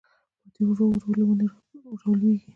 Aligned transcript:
پاڼې 0.53 0.63
ورو 0.67 0.85
ورو 0.97 1.11
له 1.17 1.23
ونو 1.27 1.47
رالوېږي 2.01 2.49